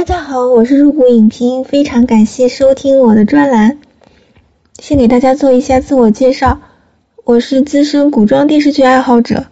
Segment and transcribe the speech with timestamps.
[0.00, 3.76] 大家好，我是入股影评，非常感谢收听我的专栏。
[4.78, 6.58] 先给大家做一下自我介绍，
[7.22, 9.44] 我是资深古装电视剧爱好者，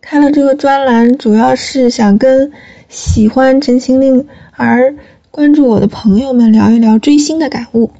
[0.00, 2.52] 开了这个专栏主要是想跟
[2.88, 4.22] 喜欢《陈情令》
[4.52, 4.94] 而
[5.32, 7.90] 关注我的朋友们聊一聊追星的感悟。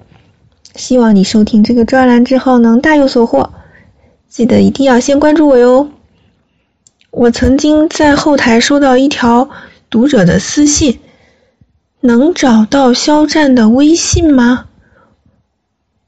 [0.76, 3.50] 希望你收听这个专栏之后能大有所获，
[4.28, 5.90] 记得一定要先关注我哟。
[7.10, 9.50] 我曾经在后台收到一条
[9.90, 11.00] 读者的私信。
[12.00, 14.66] 能找到肖战的微信吗？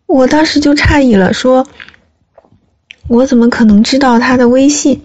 [0.07, 1.67] 我当时就诧异了，说
[3.09, 5.03] ：“我怎么可能知道他的微信？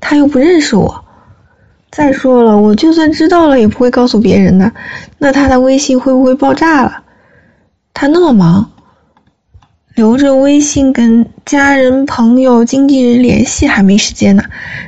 [0.00, 1.04] 他又不认识我。
[1.90, 4.72] 再说了，我就算知道了，也不会告诉别人的。
[5.18, 7.04] 那他的微信会不会爆炸了？
[7.94, 8.72] 他那么忙，
[9.94, 14.44] 留着微信跟家人、朋友、经纪人联系还没时间呢，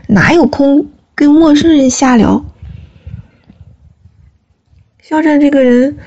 [0.09, 2.45] 哪有空跟陌生人瞎聊？”
[5.10, 5.98] 肖战这个人，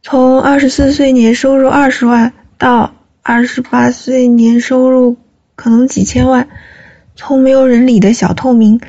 [0.00, 5.18] 从二十四岁年收入二十万到二十八岁年收入
[5.54, 6.48] 可能几千万，
[7.14, 8.80] 从没有人理的小透明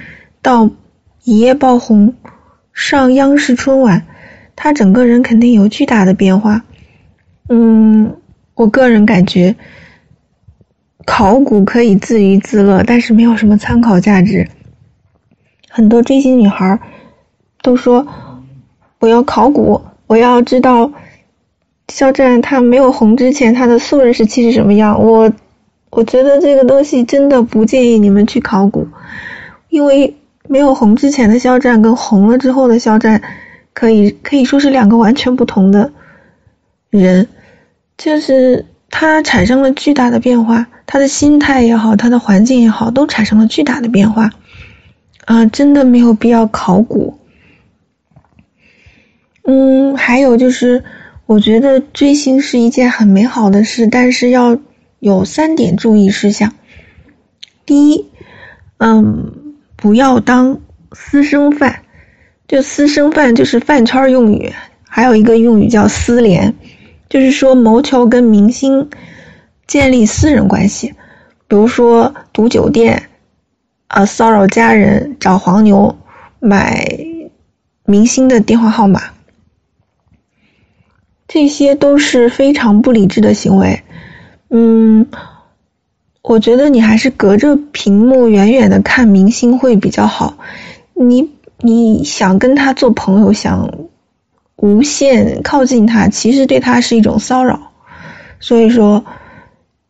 [0.42, 0.72] 到
[1.26, 2.16] 一夜爆红
[2.72, 4.08] 上央视春晚，
[4.56, 6.64] 他整个人肯定有巨大的变化。
[7.50, 8.16] 嗯，
[8.56, 9.58] 我个人感觉，
[11.06, 14.48] 考古可以自娱自乐，但是没有什么参考价值。
[15.70, 16.80] 很多追星女孩
[17.62, 18.08] 都说。
[19.00, 20.92] 我要考古，我要知道
[21.88, 25.02] 肖战他没有红之前他的素人时期是什么样。
[25.04, 25.32] 我
[25.90, 28.88] 我觉得这个东西真的不建议你们去考古，
[29.70, 30.16] 因为
[30.48, 33.22] 没有红之前的肖战跟红了之后的肖战，
[33.74, 35.92] 可以可以说是两个完全不同的
[36.90, 37.28] 人，
[37.98, 44.32] 就是他产生了巨大的变化，他的心态也好，他的环境也好，都产生了巨大的变化。
[45.26, 47.19] 啊，真的没有必要考古。
[49.52, 50.84] 嗯，还有就是，
[51.26, 54.60] 我觉得追星是一件很美好的事，但是要
[55.00, 56.54] 有三点注意事项。
[57.66, 58.06] 第一，
[58.78, 60.62] 嗯，不要当
[60.92, 61.82] 私生饭，
[62.48, 64.54] 就私生饭就是饭圈用语，
[64.88, 66.54] 还有一个用语叫私联，
[67.10, 68.92] 就是说谋求跟明星
[69.66, 70.94] 建立私人关系，
[71.48, 73.10] 比如说赌酒店，
[73.88, 75.98] 啊，骚扰家人，找黄牛，
[76.40, 76.88] 买
[77.84, 79.02] 明星的电话号码。
[81.32, 83.84] 这些都是非常不理智的行为，
[84.50, 85.06] 嗯，
[86.24, 90.40] 我觉得你还是隔着屏幕远远的看明星会比较好。
[90.96, 91.30] 你
[91.60, 93.70] 你想跟他做朋友，想
[94.56, 97.72] 无限靠近他，其实对他是一种骚扰。
[98.40, 99.06] 所以说，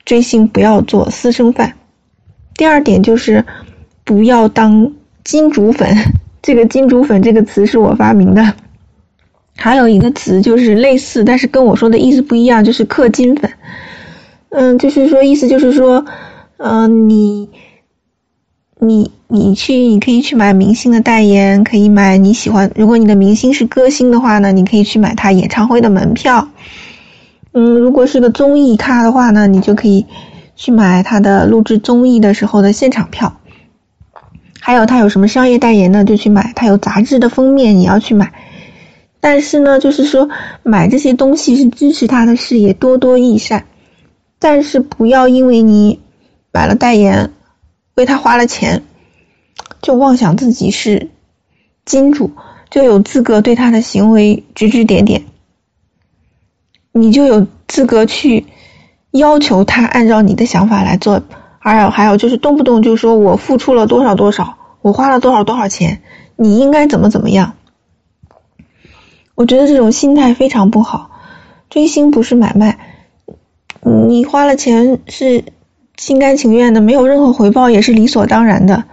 [0.04, 1.76] 追星不要做私生饭。
[2.56, 3.46] 第二点就是
[4.04, 4.92] 不要当
[5.24, 5.96] 金主粉，
[6.44, 8.56] 这个金主粉这个词是我发明的。
[9.60, 13.52] 还有一个词就是类似，但是跟我说的意思不一样，就是氪金粉。
[14.50, 16.06] 嗯，就是说意思就是说，
[16.58, 17.50] 嗯，你
[18.80, 22.72] 你你去，你可以去买明星的代言，可以买你喜欢。
[22.76, 26.48] 如果你的明星是歌星的话呢，你可以去买他演唱会的门票。
[27.52, 30.06] 嗯，如果是个综艺咖的话呢，你就可以
[30.56, 33.36] 去买他的录制综艺的时候的现场票。
[34.62, 36.54] 还有他有什么商业代言呢，就去买。
[36.56, 38.32] 他有杂志的封面，你要去买。
[39.22, 40.30] 但是呢，就是说
[40.64, 43.66] 买这些东西是支持他的事业，多多益善。
[44.40, 46.00] 但是不要因为你
[46.54, 47.34] 买了代言，
[47.96, 48.84] 为他花了钱，
[49.82, 51.10] 就妄想自己是
[51.84, 52.32] 金主，
[52.70, 55.26] 就有资格对他的行为指指点点。
[56.94, 58.46] 你就有资格去
[59.12, 61.22] 要求他按照你的想法来做。
[61.60, 66.02] 还有还有就是动不动就说我付出了多少多少，我花了多少多少钱，
[66.38, 67.56] 你应该怎么怎么样。
[69.40, 71.12] 我觉得这种心态非常不好，
[71.70, 72.78] 追星不是买卖，
[73.82, 75.46] 你花了钱是
[75.96, 78.84] 心甘情愿的，没有任何回报也是理所当然的。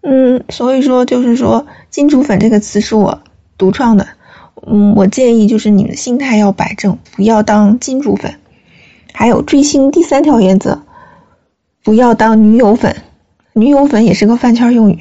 [0.00, 3.20] 嗯，所以说就是说“金主粉”这个词是我
[3.58, 4.08] 独创的。
[4.66, 8.36] 嗯，我建议就是你们心态要摆正，不要当金主粉。
[9.12, 10.84] 还有追星第三条原则，
[11.84, 12.96] 不要当女友粉。
[13.52, 15.00] 女友粉也是个饭圈用语，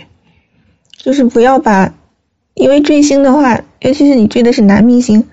[0.97, 1.93] 就是不要把。
[2.53, 5.25] 因为追星的话，尤其是你追的是男明星，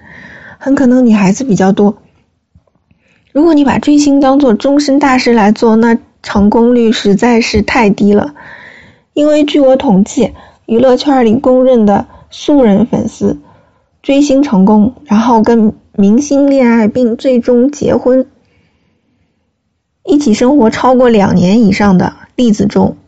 [0.59, 1.97] 很可能女孩子比较多。
[3.33, 8.35] 如果你把追星当做终身大事来做，那成功率实在是太低了。
[9.15, 10.33] 因为据我统计，
[10.67, 13.39] 娱乐圈里公认的素人粉丝
[14.03, 18.27] 追星成功，然后跟明星恋爱并最终结婚，
[20.05, 22.99] 一起生活超过两年以上的例子中。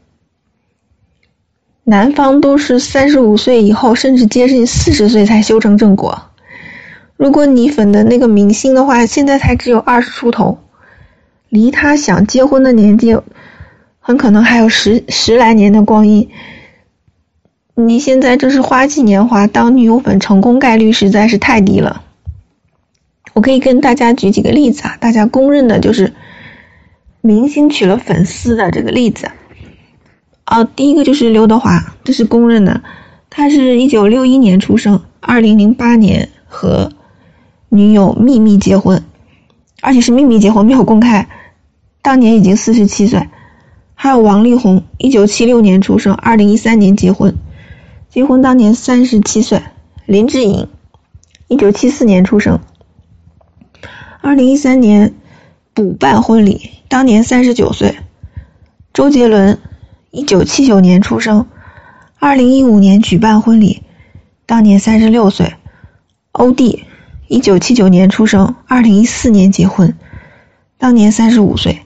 [1.86, 6.30] 男方都是三十五岁以后，甚至接近四十岁才修成正果，
[7.18, 10.60] 如果你粉的那个明星的话，现在才只有二十出头，
[11.50, 13.18] 离他想结婚的年纪，
[14.00, 16.30] 很可能还有十十来年的光阴。
[17.74, 22.02] 你现在正是花季年华，当女友粉成功概率实在是太低了。
[23.34, 26.14] 我可以跟大家举几个例子啊，大家公认的就是
[27.20, 29.28] 明星娶了粉丝的这个例子。
[30.44, 32.82] 啊，第一个就是刘德华，这是公认的，
[33.30, 36.92] 他是一九六一年出生，二零零八年和。
[37.70, 39.02] 女友秘密结婚，
[39.82, 41.28] 而且是秘密结婚，没有公开。
[42.02, 43.28] 当年已经四十七岁。
[43.94, 47.34] 还有王力宏，一九七六年出生，二零一三年结婚，
[48.10, 49.60] 结婚当年三十七岁。
[50.06, 50.68] 林志颖，
[51.48, 52.60] 一九七四年出生，
[54.20, 55.12] 二零一三年
[55.72, 57.96] 补办婚礼，当年三十九岁。
[58.92, 59.58] 周杰伦，
[60.14, 61.48] 一九七九年出生，
[62.20, 63.82] 二零一五年举办婚礼，
[64.46, 65.54] 当年三十六岁。
[66.30, 66.84] 欧弟。
[67.26, 69.98] 一九七九年出生，二零一四年结婚，
[70.78, 71.80] 当年三十五岁。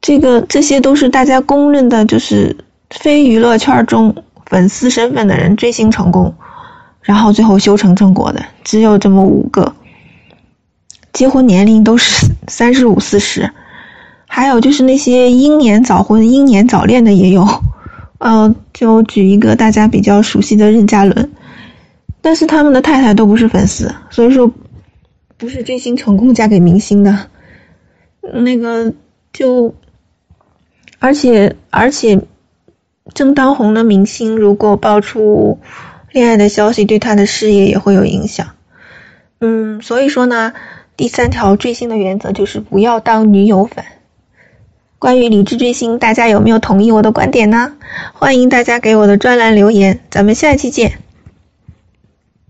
[0.00, 6.34] 这个这些都是大家公认的，就是非娱乐圈中粉丝身份的人追星成功，
[7.02, 9.74] 然后最后修成正果的，只有这么五个。
[11.12, 13.52] 结婚年龄都是三十五四十，
[14.36, 17.48] 还有就是那些英年早婚、英年早恋的也有。
[18.18, 21.32] 嗯， 就举一个大家比较熟悉的任嘉伦。
[22.20, 24.52] 但是他们的太太都不是粉丝，所以说
[25.38, 27.28] 不是追星成功嫁给明星的，
[28.20, 28.92] 那个
[29.32, 29.74] 就，
[30.98, 32.20] 而且而且
[33.14, 35.60] 正当红的明星如果爆出
[36.12, 38.48] 恋爱的消息，对他的事业也会有影响。
[39.40, 40.52] 嗯，所以说呢，
[40.94, 43.82] 第三条追星的原则就是不要当女友粉。
[44.98, 47.74] 关于理智追星，大家有没有同意我的观点呢？
[48.14, 51.05] 欢迎大家给我的专栏留言，咱们下期见。